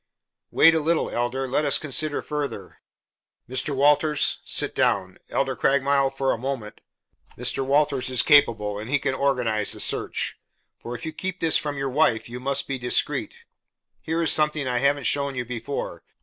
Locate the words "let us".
1.47-1.77